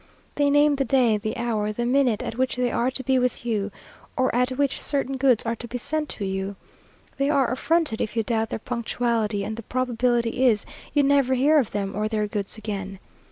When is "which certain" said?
4.49-5.15